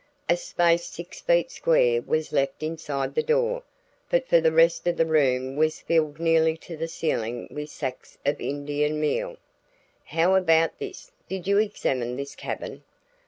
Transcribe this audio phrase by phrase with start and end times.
[0.27, 3.61] A space six feet square was left inside the door,
[4.09, 8.41] but for the rest the room was filled nearly to the ceiling with sacks of
[8.41, 9.37] Indian meal.
[10.05, 12.81] "How about this did you examine this cabin?"